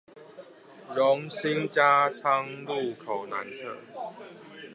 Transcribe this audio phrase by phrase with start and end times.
[0.95, 3.77] 榮新加昌路口南側